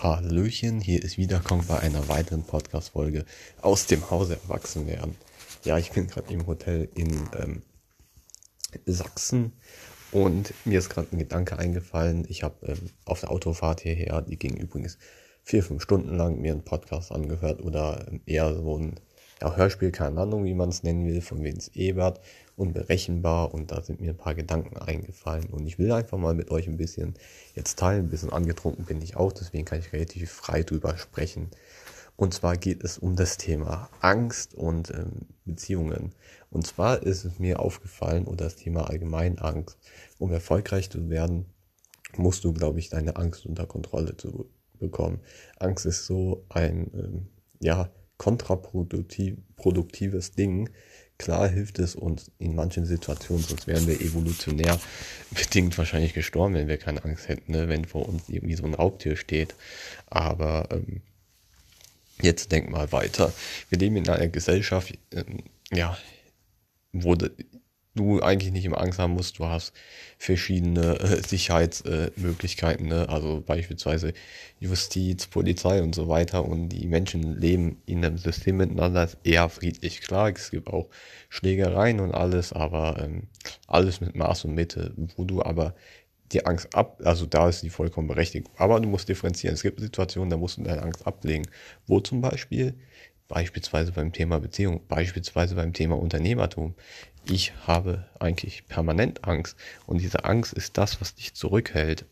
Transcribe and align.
Hallöchen, 0.00 0.80
hier 0.80 1.02
ist 1.02 1.18
wieder 1.18 1.40
Kong 1.40 1.64
bei 1.66 1.80
einer 1.80 2.06
weiteren 2.06 2.44
Podcast-Folge 2.44 3.24
aus 3.60 3.86
dem 3.86 4.08
Hause 4.12 4.38
Erwachsenwerden. 4.44 5.16
Ja, 5.64 5.76
ich 5.76 5.90
bin 5.90 6.06
gerade 6.06 6.32
im 6.32 6.46
Hotel 6.46 6.88
in 6.94 7.28
ähm, 7.36 7.62
Sachsen 8.86 9.54
und 10.12 10.54
mir 10.64 10.78
ist 10.78 10.88
gerade 10.88 11.08
ein 11.10 11.18
Gedanke 11.18 11.58
eingefallen. 11.58 12.26
Ich 12.28 12.44
habe 12.44 12.64
ähm, 12.64 12.90
auf 13.06 13.18
der 13.18 13.32
Autofahrt 13.32 13.80
hierher, 13.80 14.22
die 14.22 14.38
ging 14.38 14.56
übrigens 14.56 14.98
vier, 15.42 15.64
fünf 15.64 15.82
Stunden 15.82 16.16
lang, 16.16 16.40
mir 16.40 16.52
einen 16.52 16.62
Podcast 16.62 17.10
angehört 17.10 17.60
oder 17.60 18.06
ähm, 18.08 18.20
eher 18.24 18.54
so 18.54 18.78
ein 18.78 19.00
ja, 19.40 19.56
Hörspiel, 19.56 19.90
keine 19.90 20.20
Ahnung, 20.20 20.44
wie 20.44 20.54
man 20.54 20.68
es 20.68 20.82
nennen 20.82 21.06
will, 21.06 21.20
von 21.20 21.42
Vince 21.42 21.70
Ebert, 21.74 22.20
unberechenbar 22.56 23.54
und 23.54 23.70
da 23.70 23.82
sind 23.82 24.00
mir 24.00 24.10
ein 24.10 24.16
paar 24.16 24.34
Gedanken 24.34 24.76
eingefallen 24.76 25.46
und 25.46 25.66
ich 25.66 25.78
will 25.78 25.92
einfach 25.92 26.18
mal 26.18 26.34
mit 26.34 26.50
euch 26.50 26.66
ein 26.66 26.76
bisschen 26.76 27.14
jetzt 27.54 27.78
teilen, 27.78 28.06
ein 28.06 28.10
bisschen 28.10 28.32
angetrunken 28.32 28.84
bin 28.84 29.00
ich 29.00 29.16
auch, 29.16 29.32
deswegen 29.32 29.64
kann 29.64 29.78
ich 29.78 29.92
relativ 29.92 30.30
frei 30.30 30.62
drüber 30.62 30.96
sprechen. 30.96 31.50
Und 32.16 32.34
zwar 32.34 32.56
geht 32.56 32.82
es 32.82 32.98
um 32.98 33.14
das 33.14 33.36
Thema 33.36 33.88
Angst 34.00 34.52
und 34.54 34.90
ähm, 34.90 35.28
Beziehungen. 35.44 36.16
Und 36.50 36.66
zwar 36.66 37.00
ist 37.04 37.24
es 37.24 37.38
mir 37.38 37.60
aufgefallen, 37.60 38.24
oder 38.24 38.46
das 38.46 38.56
Thema 38.56 38.90
allgemein 38.90 39.38
Angst. 39.38 39.78
Um 40.18 40.32
erfolgreich 40.32 40.90
zu 40.90 41.08
werden, 41.10 41.46
musst 42.16 42.42
du, 42.42 42.52
glaube 42.52 42.80
ich, 42.80 42.90
deine 42.90 43.14
Angst 43.14 43.46
unter 43.46 43.66
Kontrolle 43.66 44.16
zu 44.16 44.50
bekommen. 44.80 45.20
Angst 45.60 45.86
ist 45.86 46.06
so 46.06 46.44
ein, 46.48 46.90
ähm, 46.94 47.26
ja, 47.60 47.88
kontraproduktives 48.18 50.32
Ding. 50.32 50.68
Klar 51.16 51.48
hilft 51.48 51.78
es 51.80 51.96
uns 51.96 52.30
in 52.38 52.54
manchen 52.54 52.84
Situationen, 52.84 53.42
sonst 53.42 53.66
wären 53.66 53.88
wir 53.88 54.00
evolutionär 54.00 54.78
bedingt 55.30 55.76
wahrscheinlich 55.76 56.14
gestorben, 56.14 56.54
wenn 56.54 56.68
wir 56.68 56.78
keine 56.78 57.04
Angst 57.04 57.28
hätten, 57.28 57.52
ne? 57.52 57.68
wenn 57.68 57.84
vor 57.84 58.08
uns 58.08 58.28
irgendwie 58.28 58.54
so 58.54 58.64
ein 58.64 58.74
Raubtier 58.74 59.16
steht. 59.16 59.54
Aber 60.06 60.68
ähm, 60.70 61.02
jetzt 62.22 62.52
denk 62.52 62.70
mal 62.70 62.92
weiter. 62.92 63.32
Wir 63.68 63.78
leben 63.78 63.96
in 63.96 64.08
einer 64.08 64.28
Gesellschaft, 64.28 64.96
ähm, 65.12 65.42
ja, 65.72 65.98
wo 66.92 67.16
du 67.98 68.22
eigentlich 68.22 68.52
nicht 68.52 68.64
immer 68.64 68.80
Angst 68.80 68.98
haben 68.98 69.14
musst. 69.14 69.38
Du 69.38 69.46
hast 69.46 69.72
verschiedene 70.18 70.98
äh, 71.00 71.22
Sicherheitsmöglichkeiten, 71.26 72.86
äh, 72.86 72.90
ne? 72.90 73.08
also 73.08 73.42
beispielsweise 73.44 74.12
Justiz, 74.60 75.26
Polizei 75.26 75.82
und 75.82 75.94
so 75.94 76.08
weiter. 76.08 76.44
Und 76.44 76.70
die 76.70 76.86
Menschen 76.86 77.38
leben 77.38 77.82
in 77.86 78.04
einem 78.04 78.18
System 78.18 78.58
miteinander 78.58 79.08
eher 79.24 79.48
friedlich. 79.48 80.00
Klar, 80.00 80.30
es 80.30 80.50
gibt 80.50 80.68
auch 80.68 80.88
Schlägereien 81.28 82.00
und 82.00 82.14
alles, 82.14 82.52
aber 82.52 83.02
ähm, 83.02 83.24
alles 83.66 84.00
mit 84.00 84.14
Maß 84.16 84.46
und 84.46 84.54
Mitte, 84.54 84.94
wo 85.16 85.24
du 85.24 85.42
aber 85.42 85.74
die 86.32 86.44
Angst 86.44 86.74
ab, 86.74 87.00
also 87.04 87.26
da 87.26 87.48
ist 87.48 87.62
die 87.62 87.70
vollkommen 87.70 88.08
berechtigt. 88.08 88.48
Aber 88.56 88.80
du 88.80 88.88
musst 88.88 89.08
differenzieren. 89.08 89.54
Es 89.54 89.62
gibt 89.62 89.80
Situationen, 89.80 90.30
da 90.30 90.36
musst 90.36 90.58
du 90.58 90.62
deine 90.62 90.82
Angst 90.82 91.06
ablegen. 91.06 91.46
Wo 91.86 92.00
zum 92.00 92.20
Beispiel? 92.20 92.74
Beispielsweise 93.28 93.92
beim 93.92 94.12
Thema 94.12 94.40
Beziehung, 94.40 94.80
beispielsweise 94.88 95.54
beim 95.54 95.74
Thema 95.74 95.98
Unternehmertum 95.98 96.74
ich 97.30 97.52
habe 97.66 98.04
eigentlich 98.18 98.66
permanent 98.68 99.24
Angst. 99.24 99.56
Und 99.86 100.00
diese 100.00 100.24
Angst 100.24 100.52
ist 100.52 100.78
das, 100.78 101.00
was 101.00 101.14
dich 101.14 101.34
zurückhält. 101.34 102.06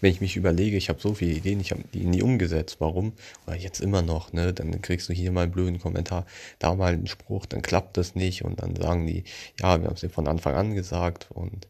Wenn 0.00 0.12
ich 0.12 0.20
mich 0.20 0.36
überlege, 0.36 0.76
ich 0.76 0.88
habe 0.88 1.00
so 1.00 1.14
viele 1.14 1.32
Ideen, 1.32 1.58
ich 1.58 1.72
habe 1.72 1.82
die 1.92 2.04
nie 2.04 2.22
umgesetzt. 2.22 2.76
Warum? 2.78 3.14
Oder 3.46 3.56
jetzt 3.56 3.80
immer 3.80 4.02
noch, 4.02 4.32
ne? 4.32 4.52
Dann 4.52 4.80
kriegst 4.80 5.08
du 5.08 5.12
hier 5.12 5.32
mal 5.32 5.42
einen 5.42 5.52
blöden 5.52 5.80
Kommentar, 5.80 6.24
da 6.60 6.74
mal 6.74 6.92
einen 6.92 7.08
Spruch, 7.08 7.46
dann 7.46 7.62
klappt 7.62 7.96
das 7.96 8.14
nicht 8.14 8.44
und 8.44 8.62
dann 8.62 8.76
sagen 8.76 9.06
die, 9.06 9.24
ja, 9.60 9.80
wir 9.80 9.88
haben 9.88 9.94
es 9.94 10.02
dir 10.02 10.10
von 10.10 10.28
Anfang 10.28 10.54
an 10.54 10.74
gesagt. 10.74 11.26
Und 11.30 11.66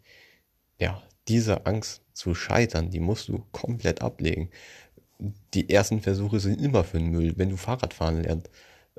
ja, 0.78 1.02
diese 1.28 1.64
Angst 1.64 2.02
zu 2.12 2.34
scheitern, 2.34 2.90
die 2.90 3.00
musst 3.00 3.28
du 3.28 3.46
komplett 3.52 4.02
ablegen. 4.02 4.50
Die 5.54 5.70
ersten 5.70 6.00
Versuche 6.00 6.40
sind 6.40 6.60
immer 6.60 6.84
für 6.84 6.98
den 6.98 7.10
Müll. 7.10 7.34
Wenn 7.36 7.50
du 7.50 7.56
Fahrrad 7.56 7.94
fahren 7.94 8.22
lernst, 8.22 8.50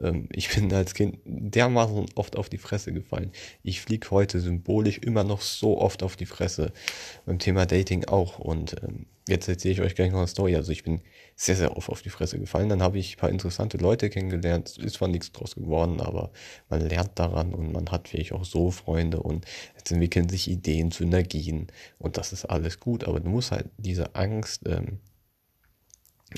ähm, 0.02 0.28
ich 0.32 0.54
bin 0.54 0.72
als 0.74 0.94
Kind 0.94 1.20
dermaßen 1.26 2.06
oft 2.16 2.36
auf 2.36 2.50
die 2.50 2.58
Fresse 2.58 2.94
gefallen. 2.94 3.32
Ich 3.64 3.82
fliege 3.82 4.10
heute 4.12 4.40
symbolisch 4.40 5.00
immer 5.00 5.24
noch 5.24 5.42
so 5.42 5.80
oft 5.80 6.04
auf 6.04 6.16
die 6.16 6.26
Fresse. 6.26 6.72
Beim 7.26 7.40
Thema 7.40 7.66
Dating 7.66 8.06
auch. 8.06 8.40
Und 8.40 8.76
ähm, 8.84 9.08
jetzt 9.28 9.48
erzähle 9.48 9.74
ich 9.74 9.82
euch 9.82 9.96
gleich 9.96 10.12
noch 10.12 10.20
eine 10.20 10.28
Story. 10.28 10.56
Also 10.56 10.72
ich 10.72 10.84
bin 10.84 11.02
sehr, 11.36 11.56
sehr 11.56 11.76
oft 11.76 11.90
auf 11.90 12.02
die 12.02 12.10
Fresse 12.10 12.40
gefallen. 12.40 12.70
Dann 12.70 12.82
habe 12.82 13.00
ich 13.00 13.16
ein 13.16 13.20
paar 13.20 13.30
interessante 13.30 13.78
Leute 13.78 14.10
kennengelernt. 14.10 14.78
Ist 14.78 14.96
zwar 14.96 15.08
nichts 15.08 15.32
draus 15.32 15.56
geworden, 15.56 16.00
aber 16.02 16.32
man 16.70 16.82
lernt 16.82 17.12
daran 17.16 17.54
und 17.54 17.72
man 17.72 17.90
hat 17.92 18.08
vielleicht 18.08 18.34
auch 18.34 18.46
so 18.46 18.72
Freunde 18.72 19.20
und 19.22 19.46
jetzt 19.76 19.92
entwickeln 19.92 20.30
sich 20.30 20.50
Ideen, 20.50 20.92
Synergien 20.92 21.68
und 22.00 22.18
das 22.18 22.34
ist 22.34 22.46
alles 22.46 22.80
gut. 22.80 23.06
Aber 23.06 23.20
du 23.20 23.30
musst 23.30 23.52
halt 23.52 23.70
diese 23.78 24.16
Angst 24.16 24.68
ähm, 24.68 25.00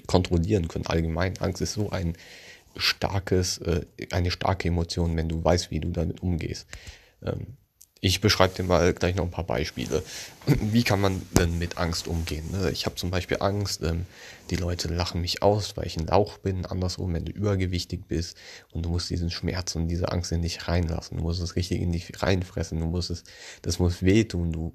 kontrollieren 0.08 0.68
können. 0.68 0.88
Allgemein, 0.88 1.38
Angst 1.40 1.62
ist 1.62 1.74
so 1.74 1.90
ein 1.90 2.16
starkes, 2.76 3.58
äh, 3.60 3.86
eine 4.12 4.32
starke 4.32 4.68
Emotion, 4.68 5.16
wenn 5.18 5.30
du 5.30 5.44
weißt, 5.44 5.72
wie 5.72 5.80
du 5.80 5.90
damit 5.90 6.22
umgehst. 6.22 6.68
Ähm, 7.24 7.58
ich 8.02 8.22
beschreibe 8.22 8.56
dir 8.56 8.64
mal 8.64 8.94
gleich 8.94 9.16
noch 9.16 9.26
ein 9.26 9.32
paar 9.32 9.46
Beispiele. 9.46 10.04
Wie 10.46 10.84
kann 10.84 11.02
man 11.02 11.22
denn 11.38 11.58
mit 11.58 11.78
Angst 11.78 12.08
umgehen? 12.08 12.50
Ne? 12.52 12.72
Ich 12.72 12.86
habe 12.86 12.96
zum 12.96 13.12
Beispiel 13.12 13.38
Angst, 13.42 13.84
ähm, 13.84 14.06
die 14.50 14.56
Leute 14.56 14.88
lachen 14.88 15.20
mich 15.20 15.44
aus, 15.44 15.76
weil 15.76 15.86
ich 15.86 15.98
ein 15.98 16.08
Lauch 16.08 16.38
bin. 16.38 16.66
Andersrum, 16.66 17.14
wenn 17.14 17.26
du 17.26 17.34
übergewichtig 17.34 18.08
bist 18.08 18.38
und 18.72 18.84
du 18.84 18.90
musst 18.90 19.10
diesen 19.10 19.30
Schmerz 19.30 19.76
und 19.76 19.90
diese 19.90 20.12
Angst 20.12 20.32
in 20.32 20.42
dich 20.42 20.68
reinlassen. 20.68 21.18
Du 21.18 21.24
musst 21.24 21.42
es 21.42 21.58
richtig 21.58 21.82
in 21.82 21.92
dich 21.92 22.22
reinfressen. 22.22 22.80
Du 22.80 22.86
musst 22.86 23.10
es, 23.10 23.26
das 23.64 23.80
muss 23.80 24.02
wehtun. 24.02 24.54
Du 24.54 24.72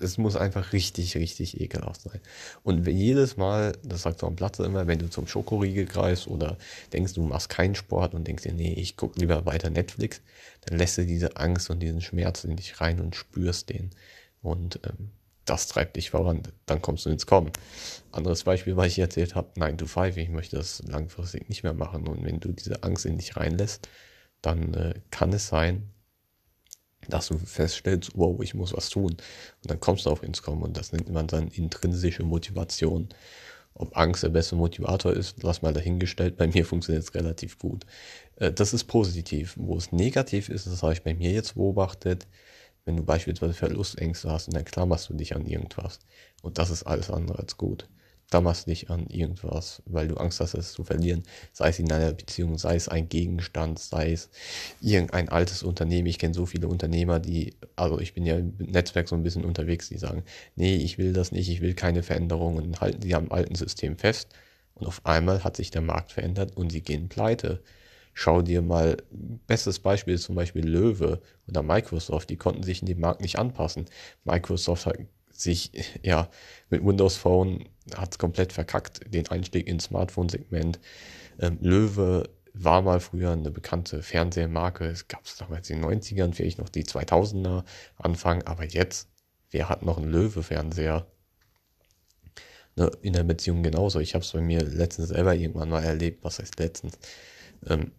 es 0.00 0.18
muss 0.18 0.36
einfach 0.36 0.72
richtig, 0.72 1.16
richtig 1.16 1.60
ekelhaft 1.60 2.02
sein. 2.02 2.20
Und 2.62 2.86
jedes 2.86 3.36
Mal, 3.36 3.72
das 3.82 4.02
sagt 4.02 4.20
so 4.20 4.26
am 4.26 4.36
Platz 4.36 4.58
immer, 4.58 4.86
wenn 4.86 4.98
du 4.98 5.08
zum 5.08 5.26
Schokoriegel 5.26 5.86
greifst 5.86 6.26
oder 6.26 6.56
denkst, 6.92 7.14
du 7.14 7.22
machst 7.22 7.48
keinen 7.48 7.74
Sport 7.74 8.14
und 8.14 8.26
denkst 8.26 8.44
dir, 8.44 8.52
nee, 8.52 8.72
ich 8.74 8.96
guck 8.96 9.16
lieber 9.16 9.46
weiter 9.46 9.70
Netflix, 9.70 10.20
dann 10.66 10.78
lässt 10.78 10.98
du 10.98 11.04
diese 11.04 11.36
Angst 11.36 11.70
und 11.70 11.80
diesen 11.80 12.00
Schmerz 12.00 12.44
in 12.44 12.56
dich 12.56 12.80
rein 12.80 13.00
und 13.00 13.16
spürst 13.16 13.70
den. 13.70 13.90
Und 14.42 14.80
ähm, 14.84 15.10
das 15.44 15.66
treibt 15.66 15.96
dich 15.96 16.10
voran, 16.10 16.42
dann 16.66 16.80
kommst 16.80 17.06
du 17.06 17.10
ins 17.10 17.26
Kommen. 17.26 17.50
Anderes 18.12 18.44
Beispiel, 18.44 18.76
was 18.76 18.88
ich 18.88 18.98
erzählt 18.98 19.34
habe, 19.34 19.50
9 19.56 19.78
to 19.78 19.86
5, 19.86 20.16
ich 20.16 20.28
möchte 20.28 20.56
das 20.56 20.82
langfristig 20.86 21.48
nicht 21.48 21.62
mehr 21.62 21.74
machen. 21.74 22.06
Und 22.06 22.24
wenn 22.24 22.40
du 22.40 22.52
diese 22.52 22.82
Angst 22.82 23.04
in 23.04 23.18
dich 23.18 23.36
reinlässt, 23.36 23.88
dann 24.42 24.74
äh, 24.74 24.94
kann 25.10 25.32
es 25.32 25.48
sein, 25.48 25.90
dass 27.10 27.28
du 27.28 27.38
feststellst, 27.38 28.12
wow, 28.14 28.40
ich 28.42 28.54
muss 28.54 28.72
was 28.72 28.88
tun. 28.88 29.12
Und 29.12 29.70
dann 29.70 29.80
kommst 29.80 30.06
du 30.06 30.10
auf 30.10 30.22
ins 30.22 30.42
Kommen 30.42 30.62
und 30.62 30.76
das 30.76 30.92
nennt 30.92 31.10
man 31.10 31.26
dann 31.26 31.48
intrinsische 31.48 32.22
Motivation. 32.22 33.08
Ob 33.74 33.96
Angst 33.96 34.22
der 34.22 34.30
beste 34.30 34.56
Motivator 34.56 35.12
ist, 35.12 35.42
lass 35.42 35.62
mal 35.62 35.72
dahingestellt. 35.72 36.36
Bei 36.36 36.46
mir 36.46 36.64
funktioniert 36.64 37.04
es 37.04 37.14
relativ 37.14 37.58
gut. 37.58 37.86
Äh, 38.36 38.52
das 38.52 38.74
ist 38.74 38.84
positiv. 38.84 39.54
Wo 39.56 39.76
es 39.76 39.92
negativ 39.92 40.48
ist, 40.48 40.66
das 40.66 40.82
habe 40.82 40.92
ich 40.92 41.02
bei 41.02 41.14
mir 41.14 41.30
jetzt 41.30 41.54
beobachtet, 41.54 42.26
wenn 42.84 42.96
du 42.96 43.04
beispielsweise 43.04 43.54
Verlustängste 43.54 44.30
hast 44.30 44.48
und 44.48 44.56
dann 44.56 44.64
klammerst 44.64 45.08
du 45.08 45.14
dich 45.14 45.34
an 45.36 45.46
irgendwas. 45.46 46.00
Und 46.42 46.58
das 46.58 46.70
ist 46.70 46.84
alles 46.84 47.10
andere 47.10 47.38
als 47.38 47.56
gut 47.56 47.88
klammerst 48.30 48.68
dich 48.68 48.90
an 48.90 49.06
irgendwas, 49.08 49.82
weil 49.86 50.08
du 50.08 50.16
Angst 50.16 50.40
hast, 50.40 50.54
es 50.54 50.72
zu 50.72 50.84
verlieren. 50.84 51.24
Sei 51.52 51.68
es 51.68 51.78
in 51.78 51.90
einer 51.90 52.12
Beziehung, 52.12 52.58
sei 52.58 52.76
es 52.76 52.88
ein 52.88 53.08
Gegenstand, 53.08 53.78
sei 53.78 54.12
es 54.12 54.30
irgendein 54.80 55.28
altes 55.28 55.62
Unternehmen. 55.62 56.06
Ich 56.06 56.18
kenne 56.18 56.34
so 56.34 56.46
viele 56.46 56.68
Unternehmer, 56.68 57.18
die, 57.18 57.54
also 57.76 57.98
ich 57.98 58.14
bin 58.14 58.24
ja 58.24 58.36
im 58.36 58.54
Netzwerk 58.58 59.08
so 59.08 59.16
ein 59.16 59.22
bisschen 59.22 59.44
unterwegs, 59.44 59.88
die 59.88 59.98
sagen, 59.98 60.24
nee, 60.56 60.76
ich 60.76 60.96
will 60.96 61.12
das 61.12 61.32
nicht, 61.32 61.48
ich 61.50 61.60
will 61.60 61.74
keine 61.74 62.02
Veränderungen 62.02 62.80
halten 62.80 63.02
sie 63.02 63.14
am 63.14 63.30
alten 63.32 63.54
System 63.56 63.96
fest. 63.98 64.28
Und 64.74 64.86
auf 64.86 65.04
einmal 65.04 65.44
hat 65.44 65.56
sich 65.56 65.70
der 65.70 65.82
Markt 65.82 66.12
verändert 66.12 66.56
und 66.56 66.70
sie 66.70 66.80
gehen 66.82 67.08
pleite. 67.08 67.62
Schau 68.14 68.42
dir 68.42 68.62
mal, 68.62 68.96
bestes 69.46 69.78
Beispiel 69.78 70.14
ist 70.14 70.24
zum 70.24 70.34
Beispiel 70.34 70.66
Löwe 70.66 71.20
oder 71.48 71.62
Microsoft, 71.62 72.30
die 72.30 72.36
konnten 72.36 72.62
sich 72.62 72.80
in 72.80 72.86
den 72.86 73.00
Markt 73.00 73.20
nicht 73.20 73.38
anpassen. 73.38 73.86
Microsoft 74.24 74.86
hat 74.86 74.98
sich 75.40 75.72
ja 76.02 76.28
mit 76.68 76.84
Windows 76.84 77.16
Phone 77.16 77.68
hat 77.96 78.12
es 78.12 78.18
komplett 78.18 78.52
verkackt, 78.52 79.00
den 79.12 79.26
Einstieg 79.28 79.66
ins 79.66 79.84
Smartphone-Segment. 79.84 80.78
Ähm, 81.40 81.58
Löwe 81.60 82.28
war 82.52 82.82
mal 82.82 83.00
früher 83.00 83.32
eine 83.32 83.50
bekannte 83.50 84.02
Fernsehmarke. 84.02 84.84
Es 84.84 85.08
gab 85.08 85.24
es 85.24 85.36
damals 85.36 85.70
in 85.70 85.82
den 85.82 86.00
90ern, 86.00 86.34
vielleicht 86.34 86.58
noch 86.58 86.68
die 86.68 86.84
2000er 86.84 87.64
Anfang, 87.96 88.42
aber 88.42 88.64
jetzt, 88.64 89.08
wer 89.50 89.68
hat 89.68 89.82
noch 89.82 89.98
einen 89.98 90.10
Löwe-Fernseher? 90.10 91.06
Ne, 92.76 92.90
in 93.02 93.14
der 93.14 93.24
Beziehung 93.24 93.62
genauso. 93.62 93.98
Ich 93.98 94.14
habe 94.14 94.24
es 94.24 94.32
bei 94.32 94.40
mir 94.40 94.62
letztens 94.62 95.08
selber 95.08 95.34
irgendwann 95.34 95.70
mal 95.70 95.82
erlebt, 95.82 96.22
was 96.22 96.38
heißt 96.38 96.58
letztens. 96.58 96.98
Ähm, 97.66 97.92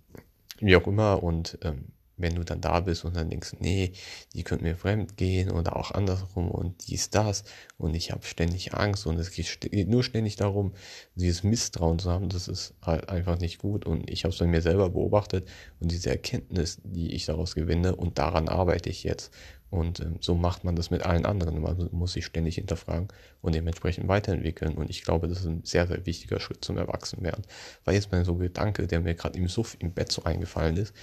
wie 0.60 0.76
auch 0.76 0.88
immer 0.88 1.22
und 1.24 1.58
ähm, 1.64 1.92
wenn 2.18 2.36
du 2.36 2.44
dann 2.44 2.62
da 2.62 2.80
bist 2.80 3.06
und 3.06 3.16
dann 3.16 3.30
denkst, 3.30 3.56
nee, 3.60 3.94
die 4.34 4.44
könnten 4.44 4.66
mir 4.66 4.76
fremd 4.76 5.18
gehen 5.18 5.52
oder 5.52 5.76
auch 5.76 5.92
andersrum 5.92 6.50
und 6.50 6.88
dies, 6.88 7.10
das. 7.10 7.44
Und 7.78 7.96
ich 7.96 8.12
habe 8.12 8.26
ständig 8.26 8.74
Angst 8.74 9.06
und 9.08 9.18
es 9.18 9.32
geht 9.32 9.88
nur 9.88 10.04
ständig 10.04 10.36
darum, 10.36 10.74
dieses 11.16 11.44
Misstrauen 11.44 12.00
zu 12.00 12.12
haben, 12.12 12.30
das 12.30 12.48
ist 12.48 12.74
halt 12.82 13.10
einfach 13.10 13.40
nicht 13.40 13.60
gut. 13.60 13.86
Und 13.86 14.10
ich 14.10 14.24
habe 14.24 14.34
es 14.34 14.40
bei 14.40 14.46
mir 14.46 14.62
selber 14.62 14.90
beobachtet 14.90 15.48
und 15.80 15.92
diese 15.92 16.10
Erkenntnis, 16.10 16.80
die 16.84 17.14
ich 17.14 17.26
daraus 17.26 17.56
gewinne 17.56 17.96
und 17.96 18.18
daran 18.18 18.50
arbeite 18.50 18.90
ich 18.90 19.04
jetzt 19.04 19.32
Und 19.72 20.02
ähm, 20.02 20.18
so 20.20 20.36
macht 20.36 20.66
man 20.66 20.76
das 20.76 20.92
mit 20.92 21.04
allen 21.04 21.26
anderen. 21.26 21.62
Man 21.62 21.90
muss 21.94 22.14
sich 22.14 22.26
ständig 22.26 22.56
hinterfragen 22.56 23.08
und 23.42 23.56
dementsprechend 23.56 24.10
weiterentwickeln. 24.10 24.76
Und 24.76 24.90
ich 24.90 25.04
glaube, 25.04 25.30
das 25.30 25.40
ist 25.40 25.46
ein 25.46 25.64
sehr, 25.64 25.88
sehr 25.88 26.06
wichtiger 26.06 26.42
Schritt 26.42 26.64
zum 26.64 26.78
Erwachsenwerden. 26.78 27.46
Weil 27.86 27.96
jetzt 27.96 28.12
mal 28.12 28.26
so 28.26 28.36
Gedanke, 28.36 28.86
der 28.86 29.00
mir 29.00 29.16
gerade 29.16 29.40
im 29.40 29.48
Suff 29.48 29.78
im 29.80 29.94
Bett 29.94 30.12
so 30.12 30.24
eingefallen 30.24 30.76
ist. 30.76 30.94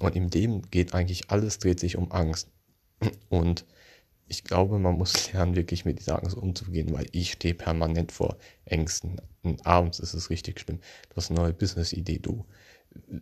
Und 0.00 0.16
in 0.16 0.30
dem 0.30 0.62
geht 0.62 0.94
eigentlich 0.94 1.30
alles, 1.30 1.58
dreht 1.58 1.78
sich 1.78 1.96
um 1.96 2.10
Angst. 2.10 2.48
Und 3.28 3.64
ich 4.26 4.42
glaube, 4.42 4.80
man 4.80 4.98
muss 4.98 5.12
lernen, 5.32 5.54
wirklich 5.54 5.84
mit 5.84 6.00
dieser 6.00 6.20
Angst 6.20 6.36
umzugehen, 6.36 6.92
weil 6.92 7.06
ich 7.12 7.32
stehe 7.32 7.54
permanent 7.54 8.10
vor 8.10 8.36
Ängsten. 8.64 9.20
Und 9.44 9.64
abends 9.64 10.00
ist 10.00 10.14
es 10.14 10.28
richtig 10.28 10.58
schlimm. 10.58 10.80
Du 11.10 11.16
hast 11.16 11.30
eine 11.30 11.38
neue 11.38 11.52
Business-Idee, 11.52 12.18
du 12.18 12.44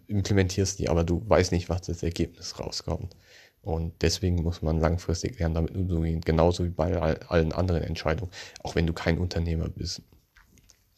implementierst 0.06 0.78
die, 0.78 0.88
aber 0.88 1.04
du 1.04 1.22
weißt 1.28 1.52
nicht, 1.52 1.68
was 1.68 1.82
das 1.82 2.02
Ergebnis 2.02 2.58
rauskommt. 2.58 3.14
Und 3.62 3.92
deswegen 4.00 4.42
muss 4.42 4.62
man 4.62 4.80
langfristig 4.80 5.38
lernen, 5.38 5.54
damit 5.54 5.74
umzugehen, 5.74 6.20
genauso 6.22 6.64
wie 6.64 6.70
bei 6.70 6.96
allen 7.28 7.52
anderen 7.52 7.82
Entscheidungen. 7.82 8.30
Auch 8.62 8.74
wenn 8.74 8.86
du 8.86 8.92
kein 8.92 9.18
Unternehmer 9.18 9.68
bist. 9.68 10.02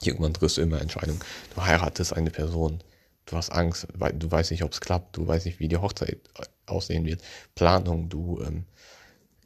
Irgendwann 0.00 0.34
triffst 0.34 0.56
du 0.56 0.62
immer 0.62 0.80
Entscheidungen. 0.80 1.20
Du 1.54 1.64
heiratest 1.64 2.12
eine 2.12 2.30
Person, 2.30 2.82
du 3.26 3.36
hast 3.36 3.50
Angst, 3.50 3.86
weil 3.94 4.12
du 4.12 4.30
weißt 4.30 4.50
nicht, 4.50 4.62
ob 4.62 4.72
es 4.72 4.80
klappt, 4.80 5.16
du 5.16 5.26
weißt 5.26 5.46
nicht, 5.46 5.60
wie 5.60 5.68
die 5.68 5.76
Hochzeit 5.76 6.20
aussehen 6.66 7.04
wird. 7.04 7.22
Planung, 7.54 8.08
du, 8.08 8.40
ähm, 8.44 8.64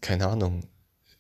keine 0.01 0.29
Ahnung, 0.29 0.65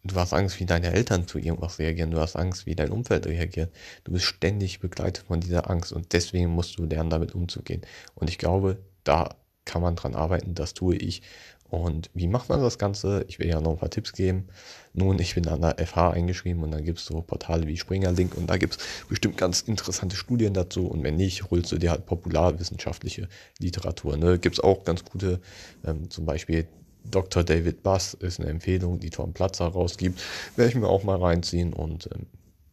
du 0.04 0.16
hast 0.16 0.32
Angst, 0.32 0.60
wie 0.60 0.66
deine 0.66 0.92
Eltern 0.92 1.26
zu 1.26 1.38
irgendwas 1.38 1.78
reagieren, 1.78 2.10
du 2.10 2.18
hast 2.18 2.36
Angst, 2.36 2.66
wie 2.66 2.74
dein 2.74 2.90
Umfeld 2.90 3.26
reagiert. 3.26 3.74
Du 4.04 4.12
bist 4.12 4.24
ständig 4.24 4.80
begleitet 4.80 5.26
von 5.26 5.40
dieser 5.40 5.70
Angst 5.70 5.92
und 5.92 6.12
deswegen 6.12 6.50
musst 6.50 6.78
du 6.78 6.84
lernen, 6.84 7.10
damit 7.10 7.34
umzugehen. 7.34 7.82
Und 8.14 8.28
ich 8.28 8.38
glaube, 8.38 8.78
da 9.04 9.36
kann 9.64 9.82
man 9.82 9.96
dran 9.96 10.14
arbeiten, 10.14 10.54
das 10.54 10.74
tue 10.74 10.96
ich. 10.96 11.22
Und 11.68 12.10
wie 12.14 12.28
macht 12.28 12.48
man 12.48 12.60
das 12.60 12.78
Ganze? 12.78 13.24
Ich 13.28 13.38
will 13.38 13.48
ja 13.48 13.60
noch 13.60 13.72
ein 13.72 13.78
paar 13.78 13.90
Tipps 13.90 14.12
geben. 14.12 14.46
Nun, 14.94 15.18
ich 15.18 15.34
bin 15.34 15.48
an 15.48 15.62
der 15.62 15.76
FH 15.84 16.10
eingeschrieben 16.10 16.62
und 16.62 16.70
dann 16.70 16.84
gibt 16.84 16.98
es 16.98 17.06
so 17.06 17.20
Portale 17.20 17.66
wie 17.66 17.76
Springer 17.76 18.12
Link 18.12 18.36
und 18.36 18.48
da 18.48 18.56
gibt 18.56 18.76
es 18.76 19.06
bestimmt 19.08 19.36
ganz 19.36 19.62
interessante 19.62 20.16
Studien 20.16 20.54
dazu. 20.54 20.86
Und 20.86 21.02
wenn 21.02 21.16
nicht, 21.16 21.50
holst 21.50 21.72
du 21.72 21.78
dir 21.78 21.90
halt 21.90 22.06
popularwissenschaftliche 22.06 23.28
Literatur. 23.58 24.16
Ne? 24.16 24.38
Gibt 24.38 24.56
es 24.56 24.64
auch 24.64 24.84
ganz 24.84 25.04
gute, 25.04 25.40
ähm, 25.84 26.08
zum 26.10 26.24
Beispiel 26.24 26.68
Dr. 27.10 27.44
David 27.44 27.82
Bass 27.82 28.14
ist 28.14 28.40
eine 28.40 28.48
Empfehlung, 28.48 28.98
die 28.98 29.10
Tom 29.10 29.32
Platzer 29.32 29.66
rausgibt. 29.66 30.20
Werde 30.56 30.70
ich 30.70 30.76
mir 30.76 30.88
auch 30.88 31.04
mal 31.04 31.18
reinziehen 31.18 31.72
und 31.72 32.08
ähm, 32.14 32.26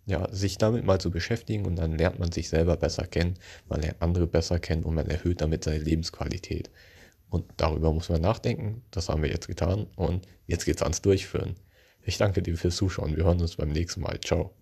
ja, 0.06 0.28
sich 0.32 0.58
damit 0.58 0.86
mal 0.86 1.00
zu 1.00 1.12
beschäftigen 1.12 1.66
und 1.66 1.78
dann 1.78 1.98
lernt 1.98 2.20
man 2.20 2.32
sich 2.32 2.50
selber 2.50 2.76
besser 2.76 3.08
kennen, 3.08 3.36
man 3.70 3.82
lernt 3.82 4.02
andere 4.02 4.28
besser 4.28 4.60
kennen 4.60 4.84
und 4.84 4.96
man 4.96 5.08
erhöht 5.08 5.42
damit 5.42 5.64
seine 5.64 5.80
Lebensqualität. 5.80 6.70
Und 7.34 7.46
darüber 7.58 7.92
muss 7.92 8.10
man 8.10 8.22
nachdenken. 8.22 8.84
Das 8.92 9.10
haben 9.10 9.24
wir 9.24 9.30
jetzt 9.32 9.48
getan 9.48 9.88
und 9.96 10.28
jetzt 10.46 10.66
geht's 10.66 10.84
ans 10.84 11.02
Durchführen. 11.02 11.56
Ich 12.04 12.20
danke 12.20 12.44
dir 12.44 12.56
fürs 12.56 12.76
Zuschauen. 12.76 13.18
Wir 13.18 13.24
hören 13.24 13.42
uns 13.42 13.56
beim 13.56 13.70
nächsten 13.70 14.02
Mal. 14.02 14.20
Ciao. 14.22 14.54